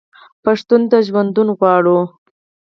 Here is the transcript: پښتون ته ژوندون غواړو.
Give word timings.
پښتون 0.43 0.81
ته 0.91 0.97
ژوندون 1.07 1.47
غواړو. 1.59 1.99